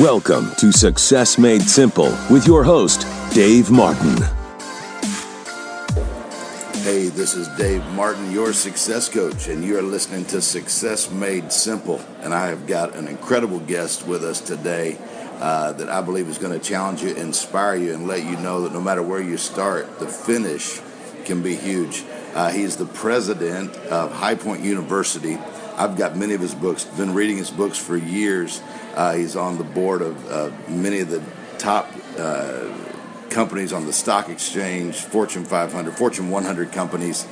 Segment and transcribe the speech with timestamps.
[0.00, 4.16] Welcome to Success Made Simple with your host, Dave Martin.
[6.82, 11.52] Hey, this is Dave Martin, your success coach, and you are listening to Success Made
[11.52, 12.00] Simple.
[12.22, 14.98] And I have got an incredible guest with us today
[15.38, 18.62] uh, that I believe is going to challenge you, inspire you, and let you know
[18.62, 20.80] that no matter where you start, the finish
[21.24, 22.02] can be huge.
[22.34, 25.38] Uh, he's the president of High Point University.
[25.76, 28.62] I've got many of his books, been reading his books for years.
[28.94, 31.22] Uh, he's on the board of uh, many of the
[31.58, 32.68] top uh,
[33.30, 37.26] companies on the stock exchange, Fortune 500, Fortune 100 companies,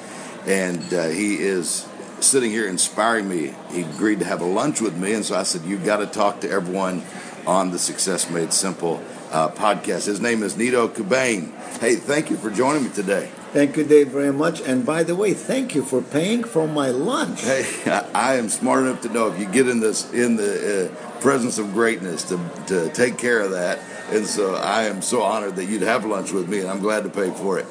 [0.46, 1.86] and uh, he is
[2.20, 3.54] sitting here inspiring me.
[3.70, 6.06] He agreed to have a lunch with me, and so I said, "You've got to
[6.06, 7.02] talk to everyone
[7.46, 11.52] on the Success Made Simple uh, podcast." His name is Nido Qubein.
[11.78, 13.30] Hey, thank you for joining me today.
[13.52, 14.62] Thank you, Dave, very much.
[14.62, 17.42] And by the way, thank you for paying for my lunch.
[17.42, 17.66] Hey,
[18.14, 21.58] I, am smart enough to know if you get in this in the uh, presence
[21.58, 23.78] of greatness to to take care of that.
[24.10, 27.04] And so I am so honored that you'd have lunch with me, and I'm glad
[27.04, 27.66] to pay for it.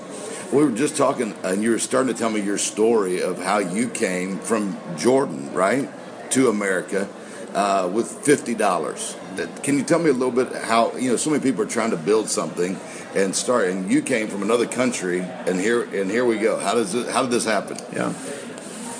[0.54, 3.58] We were just talking, and you were starting to tell me your story of how
[3.58, 5.90] you came from Jordan, right,
[6.32, 7.10] to America
[7.54, 9.16] uh, with fifty dollars.
[9.64, 11.92] Can you tell me a little bit how you know so many people are trying
[11.92, 12.78] to build something
[13.16, 16.60] and start, and you came from another country, and here and here we go.
[16.60, 17.78] How does it, how did this happen?
[17.94, 18.14] Yeah.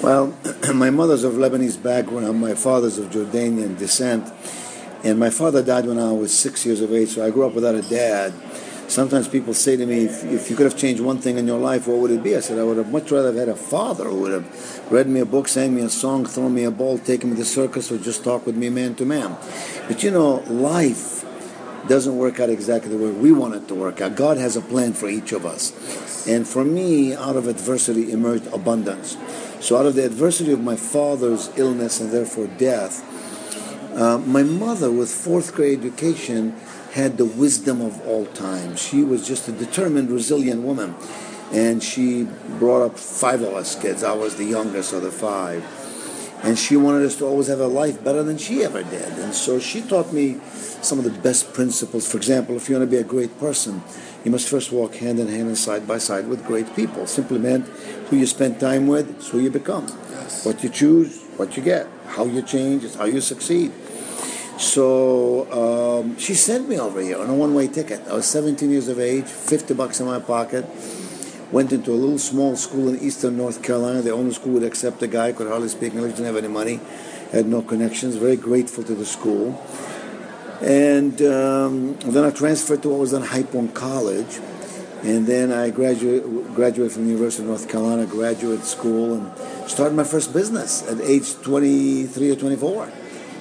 [0.02, 0.34] Well,
[0.74, 2.40] my mother's of Lebanese background.
[2.40, 4.32] My father's of Jordanian descent,
[5.04, 7.10] and my father died when I was six years of age.
[7.10, 8.34] So I grew up without a dad.
[8.92, 11.58] Sometimes people say to me, if, if, you could have changed one thing in your
[11.58, 12.36] life, what would it be?
[12.36, 15.08] I said, I would have much rather have had a father who would have read
[15.08, 17.48] me a book, sang me a song, thrown me a ball, taken me to the
[17.48, 19.38] circus, or just talk with me man to man.
[19.88, 21.24] But you know, life
[21.88, 24.18] doesn't work out exactly the way we want it to work out.
[24.18, 26.28] God has a plan for each of us.
[26.28, 29.16] And for me, out of adversity emerged abundance.
[29.62, 33.08] So out of the adversity of my father's illness and therefore death,
[33.96, 36.58] uh, my mother, with fourth grade education,
[36.92, 38.76] had the wisdom of all time.
[38.76, 40.96] She was just a determined, resilient woman.
[41.52, 42.28] And she
[42.60, 44.04] brought up five of us kids.
[44.04, 45.64] I was the youngest of the five.
[46.44, 49.12] And she wanted us to always have a life better than she ever did.
[49.20, 50.40] And so she taught me
[50.82, 52.10] some of the best principles.
[52.10, 53.84] For example, if you want to be a great person,
[54.24, 57.06] you must first walk hand in hand and side by side with great people.
[57.06, 57.68] Simply meant
[58.10, 59.88] who you spend time with is who you become.
[60.10, 60.46] Yes.
[60.46, 61.88] What you choose, what you get.
[62.08, 63.72] How you change is how you succeed.
[64.62, 68.08] So um, she sent me over here on a one-way ticket.
[68.08, 70.66] I was 17 years of age, 50 bucks in my pocket.
[71.52, 74.04] Went into a little small school in eastern North Carolina.
[74.04, 76.80] The only school would accept a guy could hardly speak English, didn't have any money,
[77.32, 78.18] had no connections.
[78.18, 79.60] Very grateful to the school.
[80.62, 84.40] And um, then I transferred to what was then Point College.
[85.02, 86.24] And then I graduate,
[86.54, 91.02] graduated from the University of North Carolina graduate school and started my first business at
[91.02, 92.92] age 23 or 24.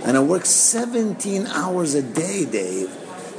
[0.04, 2.88] And I worked 17 hours a day, Dave,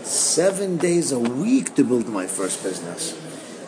[0.04, 3.18] seven days a week to build my first business.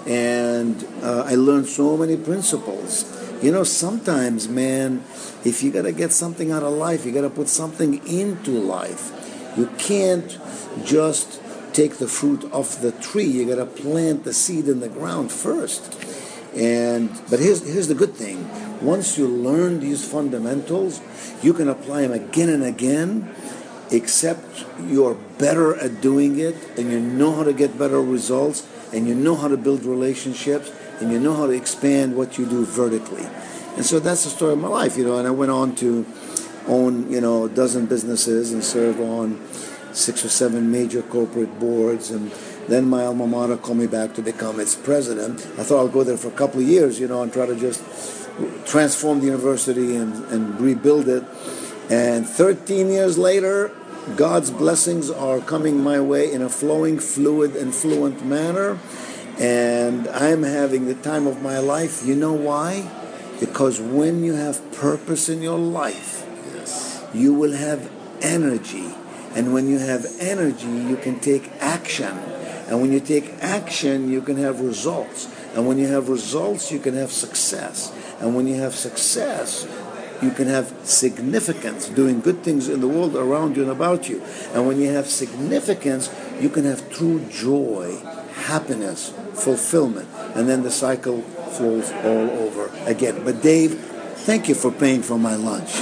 [0.07, 3.05] And uh, I learned so many principles.
[3.41, 5.03] You know, sometimes, man,
[5.43, 8.51] if you got to get something out of life, you got to put something into
[8.51, 9.11] life.
[9.57, 10.37] You can't
[10.85, 11.41] just
[11.73, 13.25] take the fruit off the tree.
[13.25, 15.97] You got to plant the seed in the ground first.
[16.55, 18.47] And but here's here's the good thing.
[18.83, 21.01] Once you learn these fundamentals,
[21.41, 23.33] you can apply them again and again,
[23.91, 29.07] except you're better at doing it and you know how to get better results and
[29.07, 32.65] you know how to build relationships and you know how to expand what you do
[32.65, 33.25] vertically.
[33.75, 36.05] And so that's the story of my life, you know, and I went on to
[36.67, 39.41] own, you know, a dozen businesses and serve on
[39.93, 42.31] six or seven major corporate boards and
[42.67, 45.41] then my alma mater called me back to become its president.
[45.59, 47.55] I thought I'll go there for a couple of years, you know, and try to
[47.55, 47.83] just
[48.65, 51.23] transform the university and, and rebuild it.
[51.89, 53.71] And 13 years later,
[54.15, 58.79] God's blessings are coming my way in a flowing, fluid, and fluent manner.
[59.39, 62.05] And I'm having the time of my life.
[62.05, 62.89] You know why?
[63.39, 67.03] Because when you have purpose in your life, yes.
[67.13, 67.91] you will have
[68.21, 68.93] energy.
[69.35, 72.17] And when you have energy, you can take action.
[72.67, 75.33] And when you take action, you can have results.
[75.55, 77.93] And when you have results, you can have success.
[78.19, 79.67] And when you have success,
[80.21, 84.23] you can have significance, doing good things in the world around you and about you.
[84.53, 87.97] And when you have significance, you can have true joy,
[88.33, 90.07] happiness, fulfillment.
[90.35, 93.23] And then the cycle flows all over again.
[93.23, 93.92] But Dave,
[94.25, 95.79] thank you for paying for my lunch.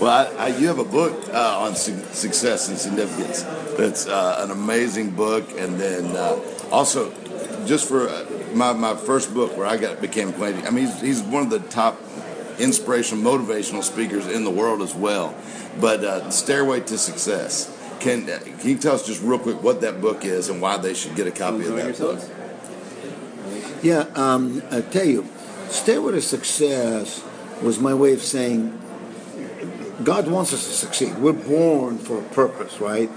[0.00, 3.42] well, I, I, you have a book uh, on su- success and significance.
[3.76, 5.48] That's uh, an amazing book.
[5.58, 6.38] And then uh,
[6.70, 7.12] also,
[7.66, 10.66] just for uh, my, my first book where I got became acquainted.
[10.66, 11.98] I mean, he's, he's one of the top
[12.58, 15.34] inspirational, motivational speakers in the world as well.
[15.80, 17.74] But uh, Stairway to Success.
[18.00, 20.94] can, can you tell us just real quick what that book is and why they
[20.94, 22.28] should get a copy of that yourselves?
[22.28, 22.32] book?
[23.82, 25.28] Yeah, um, I tell you,
[25.76, 27.22] Stairway to Success
[27.62, 28.76] was my way of saying
[30.02, 31.16] God wants us to succeed.
[31.18, 33.10] We're born for a purpose, right?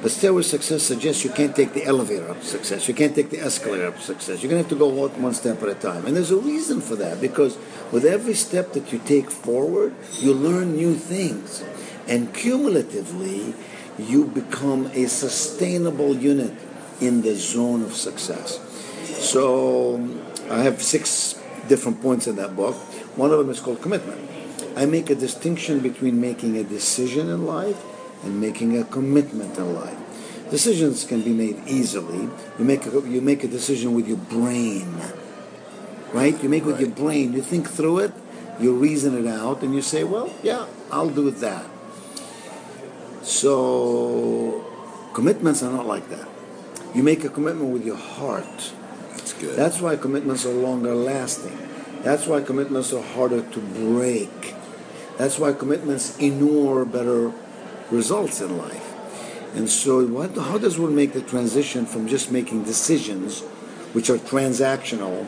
[0.00, 2.88] But Stairway Success suggests you can't take the elevator up success.
[2.88, 4.42] You can't take the escalator up success.
[4.42, 6.06] You're going to have to go one step at a time.
[6.06, 7.58] And there's a reason for that because
[7.92, 11.64] with every step that you take forward, you learn new things.
[12.06, 13.54] And cumulatively,
[13.98, 16.54] you become a sustainable unit
[17.00, 18.60] in the zone of success.
[19.18, 19.98] So
[20.50, 22.74] I have six different points in that book.
[23.16, 24.28] One of them is called commitment.
[24.76, 27.82] I make a distinction between making a decision in life
[28.24, 29.96] and making a commitment in life.
[30.50, 32.28] Decisions can be made easily.
[32.58, 34.88] You make a, you make a decision with your brain,
[36.12, 36.42] right?
[36.42, 37.34] You make it with your brain.
[37.34, 38.12] You think through it,
[38.58, 41.66] you reason it out, and you say, "Well, yeah, I'll do that."
[43.22, 44.64] So,
[45.12, 46.26] commitments are not like that.
[46.94, 48.72] You make a commitment with your heart.
[49.38, 49.56] That's good.
[49.56, 51.56] That's why commitments are longer lasting.
[52.02, 54.54] That's why commitments are harder to break.
[55.16, 57.32] That's why commitments inure better
[57.90, 58.84] results in life.
[59.54, 63.40] And so, what, how does one make the transition from just making decisions,
[63.92, 65.26] which are transactional,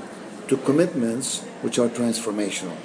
[0.49, 2.77] to commitments, which are transformational?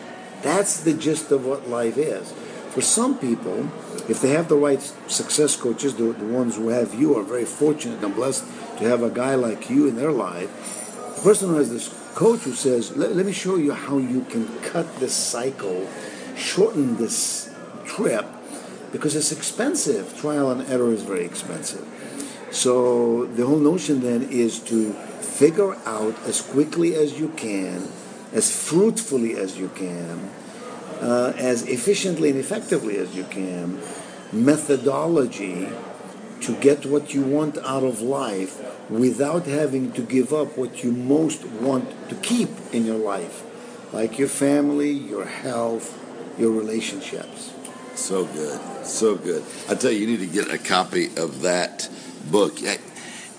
[0.41, 2.31] That's the gist of what life is.
[2.69, 3.69] For some people,
[4.09, 7.45] if they have the right success coaches, the, the ones who have you are very
[7.45, 8.45] fortunate and blessed
[8.77, 10.84] to have a guy like you in their life.
[11.23, 14.47] Person who has this coach who says, let, let me show you how you can
[14.59, 15.87] cut this cycle,
[16.37, 17.53] shorten this
[17.85, 18.25] trip,
[18.91, 20.17] because it's expensive.
[20.17, 21.85] Trial and error is very expensive.
[22.51, 27.87] So the whole notion then is to figure out as quickly as you can,
[28.31, 30.29] as fruitfully as you can,
[31.01, 33.81] uh, as efficiently and effectively as you can,
[34.31, 35.67] methodology
[36.45, 40.91] to get what you want out of life without having to give up what you
[40.91, 43.43] most want to keep in your life,
[43.91, 45.99] like your family, your health,
[46.39, 47.51] your relationships.
[47.95, 49.43] So good, so good.
[49.67, 51.89] I tell you, you need to get a copy of that
[52.29, 52.59] book.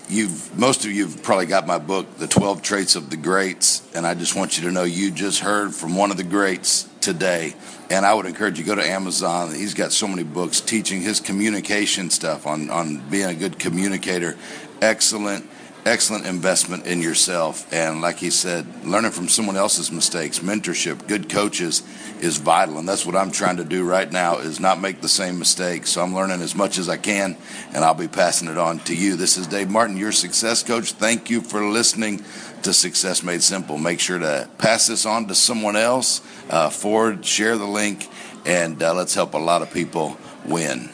[0.09, 4.05] You've most of you've probably got my book, The Twelve Traits of the Greats, and
[4.05, 7.55] I just want you to know you just heard from one of the greats today.
[7.89, 9.55] And I would encourage you go to Amazon.
[9.55, 14.35] He's got so many books teaching his communication stuff on on being a good communicator.
[14.81, 15.49] Excellent
[15.87, 17.71] excellent investment in yourself.
[17.73, 21.81] And like he said, learning from someone else's mistakes, mentorship, good coaches
[22.21, 22.77] is vital.
[22.77, 25.91] And that's what I'm trying to do right now is not make the same mistakes.
[25.91, 27.37] So I'm learning as much as I can
[27.73, 29.15] and I'll be passing it on to you.
[29.15, 30.91] This is Dave Martin, your success coach.
[30.91, 32.23] Thank you for listening
[32.63, 33.77] to Success Made Simple.
[33.77, 38.07] Make sure to pass this on to someone else, uh, forward, share the link,
[38.45, 40.89] and uh, let's help a lot of people win.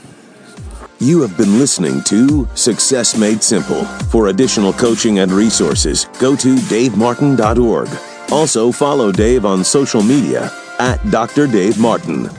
[1.04, 3.84] You have been listening to Success Made Simple.
[4.08, 7.90] For additional coaching and resources, go to davemartin.org.
[8.32, 11.46] Also, follow Dave on social media at Dr.
[11.46, 12.30] Dave Martin.